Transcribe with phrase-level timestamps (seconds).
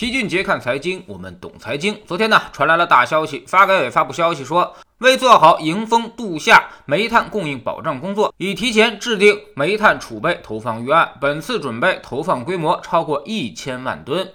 [0.00, 1.94] 齐俊杰看财经，我们懂财经。
[2.06, 14.26] 昨天呢，传来了大消息，发改委发布消息说，为做好迎峰度夏煤炭供应保障工作，已提前制定煤炭储备投放预案，本次准备投放规模超过一千万吨。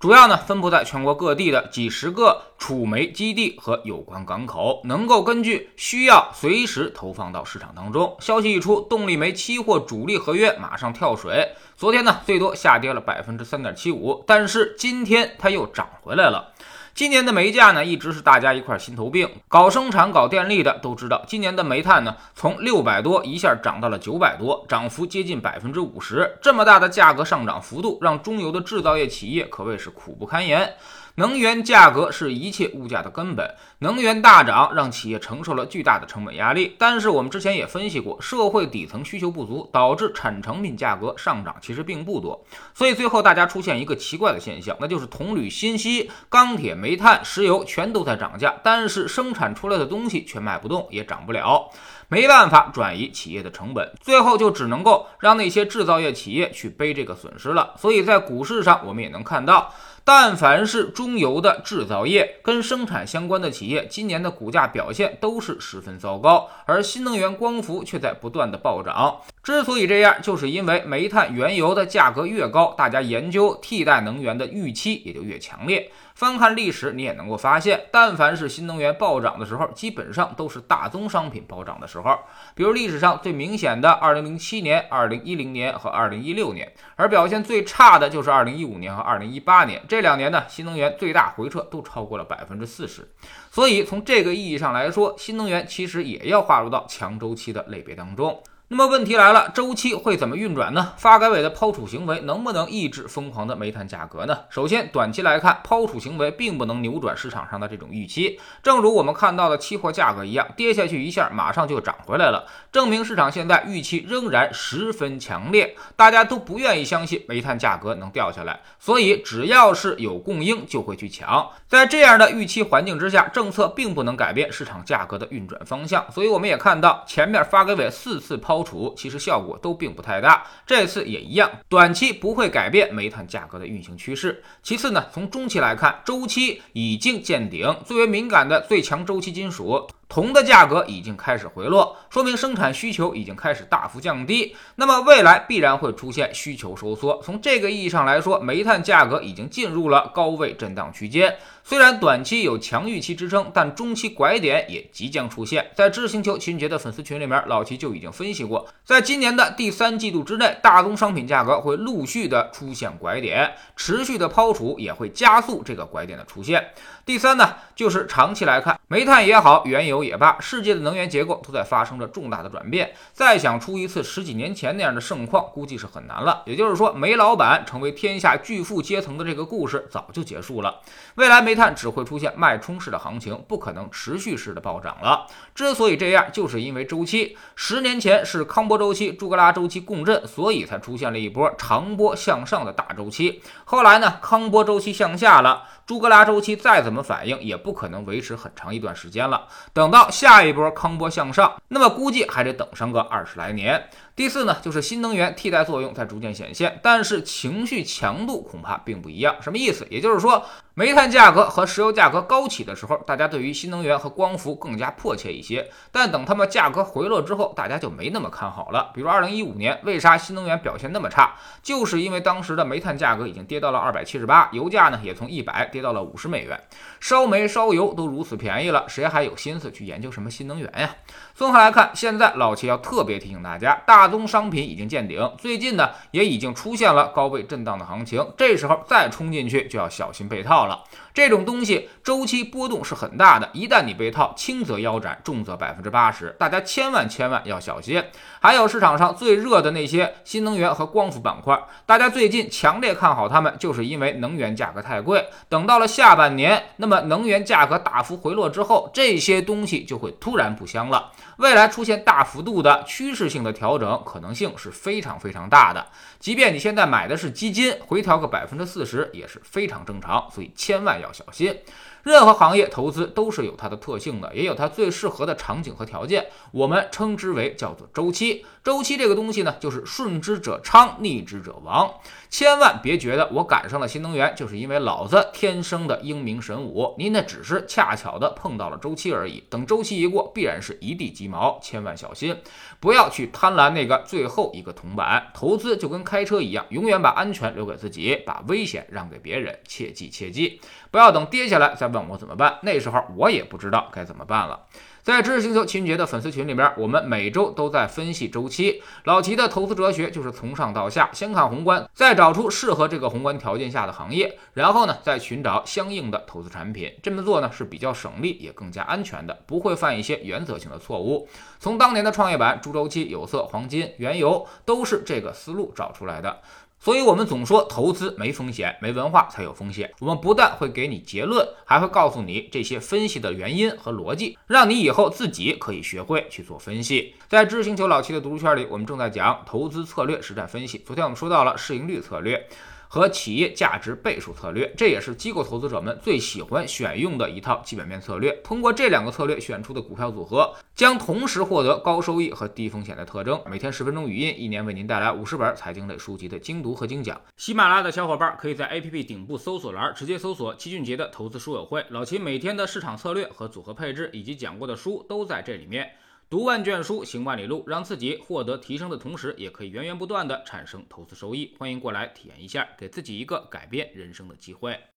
[0.00, 8.16] 主要呢分布在全国各地的几十个储煤基地和有关港口，能够根据需要随时投放到市场当中。
[8.18, 16.54] 消息一出，动力煤期货主力合约马上跳水，昨天呢最多下跌了百分之三点七五，但是今天它又涨回来了。
[16.94, 19.28] 今年的煤价呢，一直是大家一块心头病。
[19.48, 26.38] 搞生产、搞电力的都知道，今年的煤炭呢，从六百多一下涨到了九百多，涨幅接近百分之五十。
[26.42, 30.74] 这么大的价格上涨幅度，让中游的制造业企业可谓是苦不堪言。
[31.16, 36.74] 能源价格是一切物价的根本，能源大涨让企业承受了巨大的成本压力。
[36.78, 51.70] 但是我们之前也分析过，社会底层需求不足导致产成品价格上涨其实并不多，所以最后大家出现一个奇怪的现象，那就是铜、铝、锌、锡、钢铁、煤炭、石油全都在涨价，但是生产出来的东西却卖不动，也涨不了，
[52.10, 57.72] 没办法转移企业的成本，最后就只能够让那些制造业企业去背这个损失了。
[57.78, 59.72] 所以在股市上，我们也能看到。
[60.02, 69.20] 但凡是中游的制造业跟生产相关的企业，今年的股价表现都是十分糟糕，而新能源光伏却在不断的暴涨。
[69.42, 75.90] 之所以这样，就是因为煤炭、原油的价格越高，大家研究替代能源的预期也就越强烈。
[76.14, 82.18] 翻看历史，你也能够发现，但凡是新能源暴涨的时候，基本上都是大宗商品暴涨的时候。
[82.54, 89.82] 比如历史上最明显的2007年、2010年和2016年，而表现最差的就是2015年和2018年。
[89.88, 93.08] 这两年呢，新能源最大回撤都超过了百分之四十。
[93.50, 98.42] 所以从这个意义上来说，新能源其实也要划入到强周期的类别当中。
[98.72, 100.92] 那么问题来了，周期会怎么运转呢？
[100.96, 104.44] 发改委的抛储行为能不能抑制疯狂的煤炭价格呢？
[104.48, 108.38] 首先，短期来看，抛储行为并不能扭转市场上的这种预期。
[108.62, 121.50] 正如我们看到的期货价格一样，跌下去一下，马上就涨回来了，证明市场现在预期仍然十分强烈，大家都不愿意相信煤炭价格能掉下来，所以只要是有供应，就会去抢。
[121.66, 126.06] 在这样的预期环境之下，政策并不能改变市场价格的运转方向。
[126.12, 128.59] 所以我们也看到，前面发改委四次抛。
[128.62, 134.42] 储其实效果都并不太大，这次也一样，短期不会改变煤炭价格的运行趋势。
[134.62, 139.86] 其次呢，从中期来看，周期已经见顶，最为敏感的最强周期金属。
[140.10, 144.56] 铜的价格已经开始回落，说明生产需求已经开始大幅降低。
[144.74, 147.22] 那么未来必然会出现需求收缩。
[147.22, 151.36] 从这个意义上来说，煤炭价格已经进入了高位震荡区间。
[151.62, 155.70] 虽然短期有强预期支撑，但中期拐点也即将出现。
[155.76, 166.70] 在知识星球秦杰的粉丝群里面，老齐就已经分析过，在今年的第三季度之内，大宗商品价格会陆续的出现拐点，持续的抛储也会加速这个拐点的出现。
[167.06, 172.92] 第三呢，就是长期来看，煤炭也好，原油也罢，世界的能源结构都在发生着重大的转变。
[173.12, 176.42] 再想出一次十几年前那样的盛况，估计是很难了。
[176.46, 180.80] 也就是说，煤老板成为天下巨富阶层的这个故事早就结束了。
[181.16, 185.26] 未来煤炭只会出现脉冲式的行情，不可能持续式的暴涨了。
[185.54, 187.36] 之所以这样，就是因为周期。
[187.54, 193.42] 十年前是康波周期、朱格拉周期共振，所以才出现了一波长波向上的大周期。
[193.64, 195.64] 后来呢，康波周期向下了。
[195.90, 199.48] 朱格拉周期再怎么反应，也不可能维持很长一段时间了。
[199.72, 203.88] 等到下一波康波向上，那么估计还得等上个二十来年。
[204.20, 209.34] 第四呢，就是新能源替代作用在逐渐显现，但是情绪强度恐怕并不一样。
[209.40, 209.86] 什么意思？
[209.88, 210.44] 也就是说，
[210.74, 215.70] 煤炭价格和石油价格高起的时候，大家对于新能源和光伏更加迫切一些。
[215.90, 218.90] 但等它们价格回落之后，大家就没那么看好了。
[218.94, 221.36] 比如二零一五年，为啥新能源表现那么差？
[221.62, 226.62] 就是因为当时的煤炭价格已经跌到了二百七十八，油价呢也从一百跌到了五十美元，
[227.00, 230.94] 烧煤烧油都如此便宜了，谁还有心思去研究什么新能源呀？
[231.34, 240.84] 综合来看，现在老齐要特别提醒大家，大宗商品已经见顶，最近呢也已经出现了高位震荡的行情，这时候再冲进去就要小心被套了。
[241.12, 248.02] 这种东西周期波动是很大的，一旦你被套，轻则腰斩，重则百分之八十，大家千万千万要小心。
[248.40, 255.28] 还有市场上最热的那些新能源和光伏板块，大家最近强烈看好它们，就是因为能源价格太贵。
[255.48, 261.10] 等到了下半年，那么能源价格大幅回落之后，这些东西就会突然不香了。
[261.38, 265.86] 未来出现大幅度的趋势性的调整可能性是非常非常大的。
[266.18, 271.56] 即便你现在买的是基金，回调个百分之四十也是非常正常，所以千万要小心。
[272.02, 278.44] 任何行业投资都是有它的特性的，也有它最适合的场景和条件，我们称之为叫做周期。
[278.62, 281.94] 周期这个东西呢，就是顺之者昌，逆之者亡。
[282.28, 289.42] 千万别觉得我赶上了新能源，就是因为老子天生的英明神武，您那只是恰巧的碰到了周期而已。
[289.48, 292.36] 等周期一过，必然是一地鸡毛，千万小心，
[292.78, 295.28] 不要去贪婪那个最后一个铜板。
[295.34, 299.58] 投资就跟开车一样，永远把安全留给自己，把危险让给别人。
[299.66, 300.60] 切记切记，
[300.90, 304.66] 不要等跌下来再问我怎么办，那时候我也不知道该怎么办了。
[305.02, 308.82] 在知识星球秦杰的粉丝群里边，我们每周都在分析周期。
[309.04, 316.92] 老齐的投资哲学就是从上到下，先看宏观，再找出适合这个宏观条件下的行业，然后呢，再寻找相应的投资产品。
[317.02, 321.26] 这么做呢是比较省力，也更加安全的，不会犯一些原则性的错误。
[321.58, 326.40] 从当年的创业板、猪周期、有色、黄金、原油，都是这个思路找出来的。
[326.82, 329.92] 所以，我们总说投资没风险，没文化才有风险。
[330.00, 337.14] 我们不但会给你结论，还会告诉你这些分析的原因和逻辑，让你以后自己可以学会去做分析。
[337.28, 340.78] 在知识星球老七的读书圈里，我们正在讲投资策略实战分析。
[340.78, 342.48] 昨天我们说到了市盈率策略。
[342.92, 348.32] 和企业价值倍数策略，这也是机构投资者们最喜欢选用的一套基本面策略。
[348.42, 353.40] 通过这两个策略选出的股票组合，将同时获得高收益和低风险的特征。
[353.48, 357.20] 每天十分钟语音，一年为您带来五十本财经类书籍的精读和精讲。
[357.36, 365.92] 喜马拉雅的小伙伴可以在 APP 顶部搜索栏直接搜索“七俊杰的投资书友会”，老齐每天的市场策略和组合配置以及讲过的书都在这里面。
[366.30, 371.56] 读万卷书，行万里路，让自己获得提升的同时，也可以源源不断的产生投资收益。
[371.58, 374.80] 欢迎过来体验一下，给自己一个改变人生的机会。